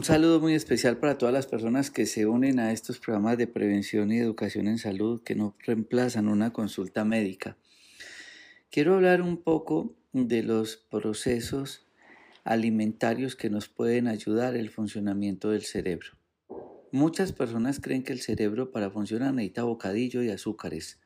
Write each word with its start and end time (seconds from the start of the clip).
Un 0.00 0.04
saludo 0.04 0.40
muy 0.40 0.54
especial 0.54 0.96
para 0.96 1.18
todas 1.18 1.34
las 1.34 1.46
personas 1.46 1.90
que 1.90 2.06
se 2.06 2.24
unen 2.24 2.58
a 2.58 2.72
estos 2.72 2.98
programas 2.98 3.36
de 3.36 3.46
prevención 3.46 4.10
y 4.10 4.16
educación 4.16 4.66
en 4.66 4.78
salud 4.78 5.22
que 5.22 5.34
no 5.34 5.54
reemplazan 5.58 6.26
una 6.26 6.54
consulta 6.54 7.04
médica. 7.04 7.58
Quiero 8.70 8.94
hablar 8.94 9.20
un 9.20 9.36
poco 9.36 9.94
de 10.14 10.42
los 10.42 10.78
procesos 10.78 11.86
alimentarios 12.44 13.36
que 13.36 13.50
nos 13.50 13.68
pueden 13.68 14.08
ayudar 14.08 14.56
el 14.56 14.70
funcionamiento 14.70 15.50
del 15.50 15.64
cerebro. 15.64 16.12
Muchas 16.92 17.34
personas 17.34 17.78
creen 17.78 18.02
que 18.02 18.14
el 18.14 18.22
cerebro 18.22 18.70
para 18.70 18.90
funcionar 18.90 19.34
necesita 19.34 19.64
bocadillo 19.64 20.22
y 20.22 20.30
azúcares, 20.30 20.98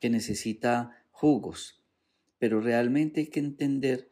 que 0.00 0.10
necesita 0.10 1.02
jugos, 1.12 1.82
pero 2.38 2.60
realmente 2.60 3.20
hay 3.20 3.26
que 3.28 3.40
entender 3.40 4.10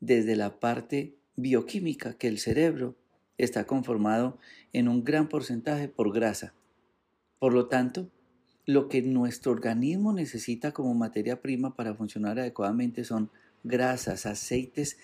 desde 0.00 0.34
la 0.34 0.60
parte 0.60 1.18
bioquímica 1.36 2.16
que 2.16 2.28
el 2.28 2.38
cerebro 2.38 2.96
está 3.44 3.66
conformado 3.66 4.38
en 4.72 4.88
un 4.88 5.02
gran 5.02 5.28
porcentaje 5.28 5.88
por 5.88 6.12
grasa. 6.12 6.54
Por 7.38 7.54
lo 7.54 7.68
tanto, 7.68 8.10
lo 8.66 8.88
que 8.88 9.02
nuestro 9.02 9.52
organismo 9.52 10.12
necesita 10.12 10.72
como 10.72 10.94
materia 10.94 11.40
prima 11.40 11.74
para 11.74 11.94
funcionar 11.94 12.38
adecuadamente 12.38 13.04
son 13.04 13.30
grasas, 13.64 14.26
aceites 14.26 14.98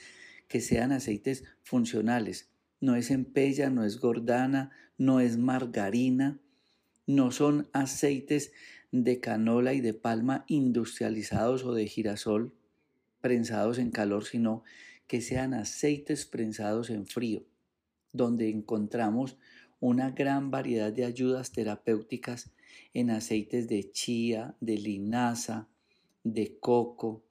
que 0.49 0.61
sean 0.61 0.93
aceites 0.93 1.45
funcionales. 1.63 2.51
No 2.81 2.95
es 2.95 3.11
empella, 3.11 3.71
no 3.71 3.85
es 3.85 3.99
gordana, 3.99 4.71
no 4.99 5.21
es 5.21 5.39
margarina, 5.39 6.39
no 7.07 7.33
son 7.33 7.69
aceites 7.73 8.53
de 8.93 9.19
canola 9.19 9.73
y 9.73 9.81
de 9.81 9.95
palma 9.95 10.45
industrializados 10.47 11.65
o 11.65 11.73
de 11.73 11.87
girasol 11.87 12.53
prensados 13.21 13.79
en 13.79 13.91
calor, 13.91 14.25
sino 14.25 14.63
que 15.07 15.21
sean 15.21 15.55
aceites 15.55 16.27
prensados 16.27 16.91
en 16.91 17.07
frío 17.07 17.45
donde 18.17 18.49
encontramos 18.49 19.37
una 19.81 20.11
gran 20.11 20.51
variedad 20.51 20.93
de 20.93 21.05
ayudas 21.05 21.53
terapéuticas 21.53 22.51
en 22.95 23.11
aceites 23.11 23.69
de 23.69 23.91
chía, 23.93 24.57
de 24.61 24.79
linaza, 24.79 25.69
de 26.25 26.59
coco, 26.59 27.23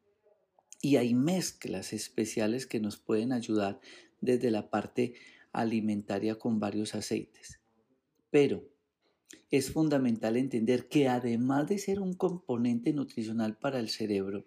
y 0.81 0.97
hay 0.97 1.16
mezclas 1.16 1.94
especiales 1.94 2.67
que 2.67 2.80
nos 2.80 2.97
pueden 2.97 3.31
ayudar 3.31 3.80
desde 4.22 4.52
la 4.52 4.69
parte 4.69 5.16
alimentaria 5.52 6.36
con 6.36 6.59
varios 6.59 6.94
aceites. 6.94 7.59
Pero 8.30 8.64
es 9.49 9.72
fundamental 9.72 10.38
entender 10.38 10.88
que 10.88 11.08
además 11.08 11.67
de 11.67 11.77
ser 11.77 11.99
un 11.99 12.14
componente 12.14 12.94
nutricional 12.94 13.58
para 13.58 13.80
el 13.80 13.89
cerebro, 13.89 14.45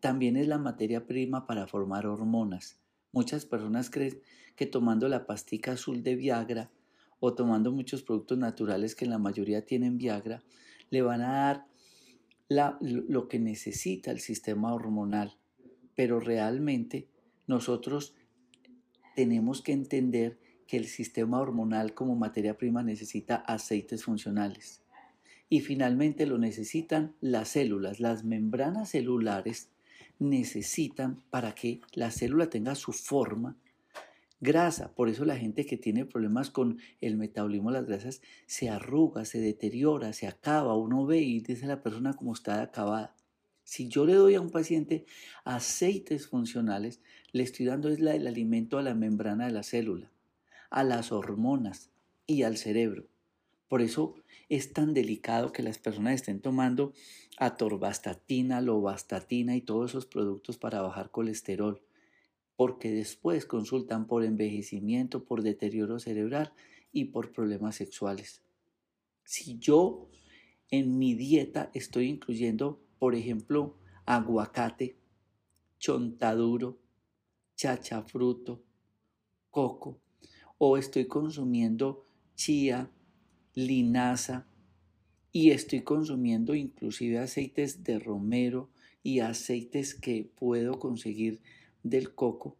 también 0.00 0.36
es 0.36 0.48
la 0.48 0.58
materia 0.58 1.06
prima 1.06 1.46
para 1.46 1.66
formar 1.66 2.06
hormonas, 2.06 2.81
Muchas 3.12 3.44
personas 3.44 3.90
creen 3.90 4.20
que 4.56 4.66
tomando 4.66 5.08
la 5.08 5.26
pastica 5.26 5.72
azul 5.72 6.02
de 6.02 6.16
Viagra 6.16 6.70
o 7.20 7.34
tomando 7.34 7.70
muchos 7.70 8.02
productos 8.02 8.38
naturales 8.38 8.94
que 8.94 9.04
en 9.04 9.10
la 9.10 9.18
mayoría 9.18 9.64
tienen 9.64 9.98
Viagra, 9.98 10.42
le 10.90 11.02
van 11.02 11.20
a 11.20 11.32
dar 11.32 11.66
lo 12.80 13.28
que 13.28 13.38
necesita 13.38 14.10
el 14.10 14.20
sistema 14.20 14.74
hormonal. 14.74 15.36
Pero 15.94 16.20
realmente 16.20 17.08
nosotros 17.46 18.14
tenemos 19.14 19.62
que 19.62 19.72
entender 19.72 20.38
que 20.66 20.76
el 20.78 20.86
sistema 20.86 21.40
hormonal 21.40 21.94
como 21.94 22.16
materia 22.16 22.56
prima 22.56 22.82
necesita 22.82 23.36
aceites 23.36 24.04
funcionales. 24.04 24.82
Y 25.48 25.60
finalmente 25.60 26.24
lo 26.24 26.38
necesitan 26.38 27.14
las 27.20 27.50
células, 27.50 28.00
las 28.00 28.24
membranas 28.24 28.88
celulares 28.90 29.71
necesitan 30.22 31.22
para 31.30 31.54
que 31.54 31.80
la 31.94 32.10
célula 32.10 32.48
tenga 32.48 32.74
su 32.74 32.92
forma 32.92 33.56
grasa. 34.40 34.94
Por 34.94 35.08
eso 35.08 35.24
la 35.24 35.36
gente 35.36 35.64
que 35.64 35.76
tiene 35.76 36.04
problemas 36.04 36.50
con 36.50 36.78
el 37.00 37.16
metabolismo 37.16 37.70
de 37.70 37.78
las 37.78 37.86
grasas 37.86 38.22
se 38.46 38.68
arruga, 38.68 39.24
se 39.24 39.40
deteriora, 39.40 40.12
se 40.12 40.26
acaba. 40.26 40.76
Uno 40.76 41.06
ve 41.06 41.18
y 41.18 41.40
dice 41.40 41.66
la 41.66 41.82
persona 41.82 42.14
como 42.14 42.32
está 42.32 42.60
acabada. 42.60 43.14
Si 43.64 43.88
yo 43.88 44.04
le 44.04 44.14
doy 44.14 44.34
a 44.34 44.40
un 44.40 44.50
paciente 44.50 45.06
aceites 45.44 46.26
funcionales, 46.26 47.00
le 47.30 47.44
estoy 47.44 47.66
dando 47.66 47.88
el 47.88 48.08
alimento 48.08 48.78
a 48.78 48.82
la 48.82 48.94
membrana 48.94 49.46
de 49.46 49.52
la 49.52 49.62
célula, 49.62 50.10
a 50.70 50.82
las 50.82 51.12
hormonas 51.12 51.90
y 52.26 52.42
al 52.42 52.56
cerebro. 52.56 53.11
Por 53.72 53.80
eso 53.80 54.16
es 54.50 54.74
tan 54.74 54.92
delicado 54.92 55.50
que 55.50 55.62
las 55.62 55.78
personas 55.78 56.16
estén 56.16 56.42
tomando 56.42 56.92
atorvastatina, 57.38 58.60
lovastatina 58.60 59.56
y 59.56 59.62
todos 59.62 59.92
esos 59.92 60.04
productos 60.04 60.58
para 60.58 60.82
bajar 60.82 61.10
colesterol, 61.10 61.80
porque 62.54 62.90
después 62.90 63.46
consultan 63.46 64.06
por 64.06 64.24
envejecimiento, 64.24 65.24
por 65.24 65.42
deterioro 65.42 65.98
cerebral 65.98 66.52
y 66.92 67.06
por 67.06 67.32
problemas 67.32 67.76
sexuales. 67.76 68.42
Si 69.24 69.58
yo 69.58 70.10
en 70.68 70.98
mi 70.98 71.14
dieta 71.14 71.70
estoy 71.72 72.08
incluyendo, 72.10 72.84
por 72.98 73.14
ejemplo, 73.14 73.78
aguacate, 74.04 74.98
chontaduro, 75.78 76.78
chachafruto, 77.56 78.62
coco, 79.50 79.98
o 80.58 80.76
estoy 80.76 81.06
consumiendo 81.06 82.04
chía, 82.34 82.90
linaza 83.54 84.46
y 85.32 85.50
estoy 85.50 85.82
consumiendo 85.82 86.54
inclusive 86.54 87.18
aceites 87.18 87.84
de 87.84 87.98
romero 87.98 88.68
y 89.02 89.20
aceites 89.20 89.94
que 89.94 90.30
puedo 90.38 90.78
conseguir 90.78 91.40
del 91.82 92.14
coco, 92.14 92.56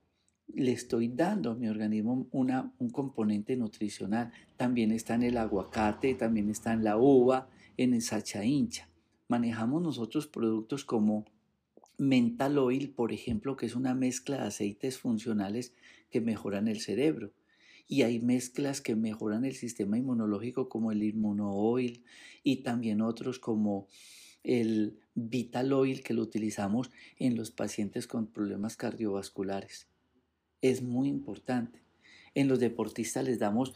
le 0.55 0.73
estoy 0.73 1.09
dando 1.09 1.51
a 1.51 1.55
mi 1.55 1.69
organismo 1.69 2.27
una, 2.33 2.73
un 2.79 2.91
componente 2.91 3.57
nutricional. 3.57 4.33
También 4.57 4.91
está 4.91 5.15
en 5.15 5.23
el 5.23 5.37
aguacate, 5.37 6.15
también 6.15 6.51
está 6.51 6.73
en 6.73 6.85
la 6.85 6.97
uva, 6.97 7.49
en 7.77 7.95
el 7.95 8.03
sacha 8.03 8.45
hincha. 8.45 8.89
Manejamos 9.29 9.83
nosotros 9.83 10.27
productos 10.27 10.85
como 10.85 11.25
mental 11.97 12.59
oil, 12.59 12.91
por 12.91 13.13
ejemplo, 13.13 13.57
que 13.57 13.67
es 13.67 13.77
una 13.77 13.95
mezcla 13.95 14.39
de 14.39 14.49
aceites 14.49 14.99
funcionales 14.99 15.73
que 16.11 16.21
mejoran 16.21 16.69
el 16.69 16.81
cerebro 16.81 17.33
y 17.89 18.03
hay 18.03 18.21
mezclas 18.21 18.81
que 18.81 18.97
mejoran 18.97 19.45
el 19.45 19.55
sistema 19.55 19.99
inmunológico 19.99 20.69
como 20.69 20.93
el 20.93 21.03
inmunooil 21.03 22.05
y 22.43 22.63
también 22.63 23.01
otros 23.03 23.39
como 23.39 23.89
el 24.43 24.99
vital 25.15 25.73
oil 25.73 26.03
que 26.03 26.15
lo 26.15 26.23
utilizamos 26.23 26.91
en 27.19 27.37
los 27.37 27.51
pacientes 27.51 28.07
con 28.07 28.27
problemas 28.27 28.77
cardiovasculares. 28.77 29.89
Es 30.61 30.83
muy 30.83 31.09
importante. 31.09 31.83
En 32.35 32.49
los 32.49 32.61
deportistas 32.61 33.25
les 33.25 33.39
damos 33.39 33.75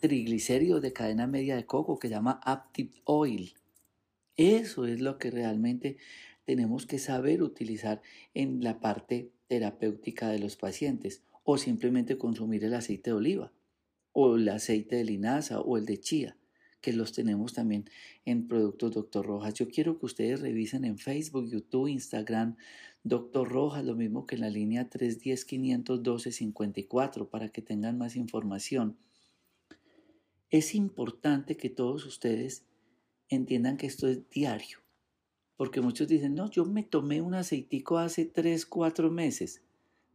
triglicéridos 0.00 0.82
de 0.82 0.92
cadena 0.92 1.26
media 1.26 1.56
de 1.56 1.66
coco 1.66 1.98
que 1.98 2.08
se 2.08 2.14
llama 2.14 2.40
Active 2.44 2.92
Oil. 3.04 3.54
Eso 4.36 4.86
es 4.86 5.00
lo 5.00 5.18
que 5.18 5.30
realmente 5.30 5.96
tenemos 6.44 6.86
que 6.86 6.98
saber 6.98 7.42
utilizar 7.42 8.02
en 8.34 8.62
la 8.62 8.80
parte 8.80 9.30
terapéutica 9.48 10.28
de 10.28 10.38
los 10.38 10.56
pacientes 10.56 11.22
o 11.48 11.56
simplemente 11.56 12.18
consumir 12.18 12.64
el 12.64 12.74
aceite 12.74 13.10
de 13.10 13.16
oliva 13.16 13.52
o 14.12 14.34
el 14.34 14.48
aceite 14.48 14.96
de 14.96 15.04
linaza 15.04 15.60
o 15.60 15.78
el 15.78 15.86
de 15.86 16.00
chía, 16.00 16.36
que 16.80 16.92
los 16.92 17.12
tenemos 17.12 17.52
también 17.52 17.88
en 18.24 18.48
Productos 18.48 18.94
Doctor 18.94 19.26
Rojas. 19.26 19.54
Yo 19.54 19.68
quiero 19.68 19.96
que 19.98 20.06
ustedes 20.06 20.40
revisen 20.40 20.84
en 20.84 20.98
Facebook, 20.98 21.48
YouTube, 21.48 21.86
Instagram, 21.86 22.56
Doctor 23.04 23.48
Rojas, 23.48 23.84
lo 23.84 23.94
mismo 23.94 24.26
que 24.26 24.34
en 24.34 24.40
la 24.40 24.50
línea 24.50 24.90
310-512-54 24.90 27.30
para 27.30 27.50
que 27.50 27.62
tengan 27.62 27.96
más 27.96 28.16
información. 28.16 28.96
Es 30.50 30.74
importante 30.74 31.56
que 31.56 31.70
todos 31.70 32.04
ustedes 32.06 32.64
entiendan 33.28 33.76
que 33.76 33.86
esto 33.86 34.08
es 34.08 34.28
diario, 34.30 34.78
porque 35.56 35.80
muchos 35.80 36.08
dicen, 36.08 36.34
no, 36.34 36.50
yo 36.50 36.64
me 36.64 36.82
tomé 36.82 37.20
un 37.20 37.34
aceitico 37.34 37.98
hace 37.98 38.24
3, 38.24 38.66
4 38.66 39.12
meses. 39.12 39.62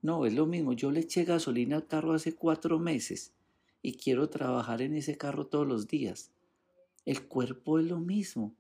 No, 0.02 0.26
es 0.26 0.34
lo 0.34 0.48
mismo. 0.48 0.74
Yo 0.74 0.92
le 0.92 1.02
eché 1.02 1.24
gasolina 1.26 1.76
al 1.76 1.88
carro 1.88 2.14
hace 2.14 2.34
cuatro 2.34 2.80
meses 2.80 3.34
y 3.82 3.94
quiero 3.94 4.30
trabajar 4.30 4.82
en 4.82 4.96
ese 4.96 5.18
carro 5.18 5.46
todos 5.46 5.68
los 5.68 5.88
días. 5.88 6.32
El 7.06 7.28
cuerpo 7.28 7.80
es 7.80 7.86
lo 7.86 8.00
mismo. 8.00 8.56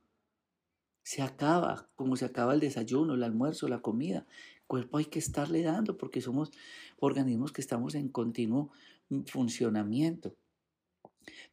Se 1.03 1.23
acaba, 1.23 1.89
como 1.95 2.15
se 2.15 2.25
acaba 2.25 2.53
el 2.53 2.59
desayuno, 2.59 3.15
el 3.15 3.23
almuerzo, 3.23 3.67
la 3.67 3.81
comida. 3.81 4.27
El 4.55 4.67
cuerpo 4.67 4.99
hay 4.99 5.05
que 5.05 5.19
estarle 5.19 5.63
dando 5.63 5.97
porque 5.97 6.21
somos 6.21 6.51
organismos 6.99 7.51
que 7.51 7.61
estamos 7.61 7.95
en 7.95 8.09
continuo 8.09 8.71
funcionamiento. 9.25 10.35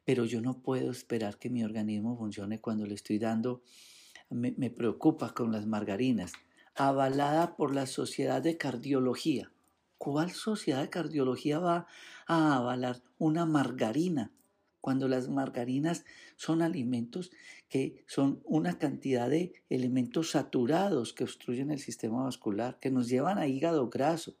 Pero 0.05 0.25
yo 0.25 0.41
no 0.41 0.61
puedo 0.61 0.91
esperar 0.91 1.37
que 1.37 1.49
mi 1.49 1.63
organismo 1.63 2.15
funcione 2.15 2.59
cuando 2.59 2.85
le 2.85 2.93
estoy 2.93 3.17
dando, 3.17 3.61
me, 4.29 4.53
me 4.57 4.69
preocupa 4.69 5.33
con 5.33 5.51
las 5.51 5.65
margarinas, 5.65 6.33
avalada 6.75 7.55
por 7.55 7.73
la 7.73 7.87
Sociedad 7.87 8.41
de 8.41 8.57
Cardiología. 8.57 9.51
¿Cuál 9.99 10.31
sociedad 10.31 10.81
de 10.81 10.89
cardiología 10.89 11.59
va 11.59 11.85
a 12.25 12.55
avalar 12.55 13.03
una 13.17 13.45
margarina? 13.45 14.31
Cuando 14.79 15.09
las 15.09 15.27
margarinas 15.27 16.05
son 16.37 16.61
alimentos 16.61 17.31
que 17.67 18.05
son 18.07 18.41
una 18.45 18.79
cantidad 18.79 19.29
de 19.29 19.51
elementos 19.69 20.31
saturados 20.31 21.11
que 21.11 21.25
obstruyen 21.25 21.69
el 21.69 21.79
sistema 21.79 22.23
vascular, 22.23 22.79
que 22.79 22.91
nos 22.91 23.09
llevan 23.09 23.37
a 23.39 23.47
hígado 23.47 23.89
graso. 23.89 24.37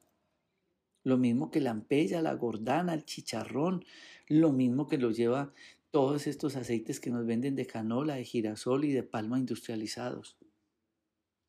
lo 1.03 1.17
mismo 1.17 1.51
que 1.51 1.59
la 1.59 1.71
ampella, 1.71 2.21
la 2.21 2.35
gordana, 2.35 2.93
el 2.93 3.03
chicharrón, 3.03 3.83
lo 4.27 4.51
mismo 4.53 4.87
que 4.87 4.97
lo 4.97 5.11
lleva 5.11 5.51
todos 5.91 6.27
estos 6.27 6.55
aceites 6.55 7.01
que 7.01 7.09
nos 7.09 7.25
venden 7.25 7.55
de 7.55 7.65
canola, 7.65 8.15
de 8.15 8.23
girasol 8.23 8.85
y 8.85 8.93
de 8.93 9.03
palma 9.03 9.39
industrializados. 9.39 10.37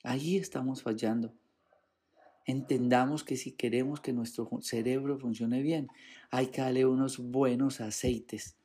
Ahí 0.02 0.36
estamos 0.36 0.82
fallando. 0.82 1.32
Entendamos 2.50 3.23
que 3.23 3.37
si 3.37 3.52
queremos 3.52 4.00
que 4.00 4.12
nuestro 4.12 4.50
cerebro 4.61 5.17
funcione 5.20 5.62
bien, 5.62 5.87
hay 6.32 6.49
que 6.49 6.61
darle 6.61 6.85
unos 6.85 7.19
buenos 7.19 7.81
aceites. 7.81 8.56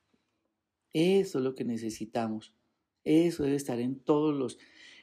Eso 0.91 1.37
es 1.37 1.43
lo 1.43 1.53
que 1.53 1.65
necesitamos. 1.65 2.51
Eso 3.03 3.43
debe 3.43 3.57
estar 3.57 3.79
en 3.79 3.99
todos 3.99 4.33
los 4.33 4.57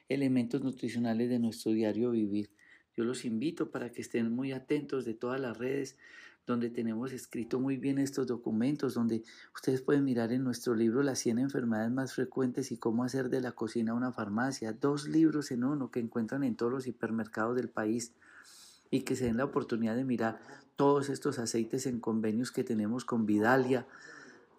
elementos 0.09 0.65
nutricionales 0.65 1.31
de 1.31 1.39
nuestro 1.39 1.71
diario 1.71 2.11
vivir. 2.11 2.51
Yo 2.97 3.05
los 3.05 3.25
invito 3.25 3.71
para 3.71 3.93
que 3.93 4.01
estén 4.01 4.35
muy 4.35 4.51
atentos 4.51 5.05
de 5.05 5.15
todas 5.15 5.41
las 5.41 5.57
redes 5.57 5.97
donde 6.45 6.69
tenemos 6.69 7.13
escrito 7.13 7.61
muy 7.61 7.77
bien 7.77 7.99
estos 8.01 8.27
documentos, 8.27 8.95
donde 8.95 9.23
ustedes 9.55 9.81
pueden 9.81 10.05
mirar 10.05 10.33
en 10.33 10.43
nuestro 10.43 10.75
libro 10.75 11.05
Las 11.05 11.21
100 11.21 11.39
enfermedades 11.39 11.93
más 11.93 12.15
frecuentes 12.15 12.73
y 12.73 12.79
cómo 12.79 13.05
hacer 13.05 13.29
de 13.29 13.41
la 13.41 13.53
cocina 13.53 13.95
una 13.95 14.11
farmacia, 14.11 14.73
dos 14.73 15.07
libros 15.07 15.53
en 15.53 15.63
uno 15.63 15.93
que 15.93 16.01
encuentran 16.01 16.43
en 16.43 16.57
todos 16.57 16.73
los 16.73 16.89
hipermercados 16.89 17.55
del 17.55 17.69
país 17.69 18.13
y 18.93 19.01
que 19.01 19.17
se 19.17 19.25
den 19.25 19.39
la 19.39 19.45
oportunidad 19.45 19.97
de 19.97 20.05
mirar 20.05 20.39
todos 20.77 21.09
estos 21.09 21.41
aceites 21.41 21.87
en 21.87 21.99
convenios 21.99 22.53
que 22.53 22.63
tenemos 22.63 23.05
con 23.05 23.27
Vidalia 23.27 23.89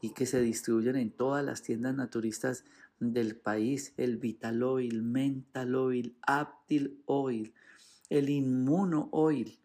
y 0.01 0.09
que 0.09 0.25
se 0.25 0.41
distribuyen 0.41 0.97
en 0.97 1.11
todas 1.11 1.45
las 1.45 1.61
tiendas 1.61 1.95
naturistas 1.95 2.65
del 2.99 3.37
país, 3.37 3.93
el 3.95 4.17
Vital 4.17 4.61
Oil, 4.63 5.03
Mental 5.03 5.75
Oil, 5.75 6.17
Aptil 6.23 7.01
Oil, 7.05 7.53
el 8.09 8.29
Inmuno 8.29 9.07
Oil, 9.11 9.57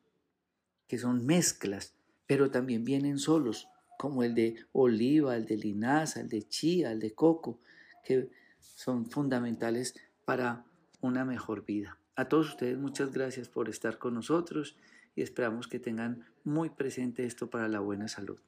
que 0.86 0.98
son 0.98 1.26
mezclas 1.26 1.94
pero 2.28 2.50
también 2.50 2.84
vienen 2.84 3.18
solos, 3.18 3.68
como 3.98 4.22
el 4.22 4.34
de 4.34 4.54
oliva, 4.72 5.34
el 5.34 5.46
de 5.46 5.56
linaza, 5.56 6.20
el 6.20 6.28
de 6.28 6.42
chía, 6.42 6.92
el 6.92 7.00
de 7.00 7.14
coco, 7.14 7.58
que 8.04 8.30
son 8.60 9.06
fundamentales 9.06 9.94
para 10.26 10.66
una 11.00 11.24
mejor 11.24 11.64
vida. 11.64 11.98
A 12.18 12.24
todos 12.24 12.48
ustedes 12.48 12.76
muchas 12.76 13.12
gracias 13.12 13.48
por 13.48 13.68
estar 13.68 13.96
con 13.96 14.12
nosotros 14.12 14.74
y 15.14 15.22
esperamos 15.22 15.68
que 15.68 15.78
tengan 15.78 16.24
muy 16.42 16.68
presente 16.68 17.24
esto 17.24 17.48
para 17.48 17.68
la 17.68 17.78
buena 17.78 18.08
salud. 18.08 18.40